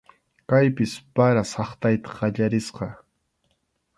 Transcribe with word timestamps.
Kaypis 0.51 0.93
para 1.17 1.43
saqtayta 1.51 2.09
qallarisqa. 2.17 2.87